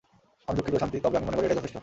আমি 0.47 0.55
দুঃখিত 0.57 0.75
শান্তি, 0.81 0.97
তবে 1.05 1.15
আমি 1.19 1.25
মনে 1.27 1.37
করি 1.37 1.45
এটাই 1.47 1.57
যথেষ্ট। 1.59 1.77